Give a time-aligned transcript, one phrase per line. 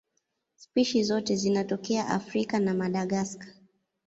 [0.55, 3.47] Spishi zote zinatokea Afrika na Madagaska.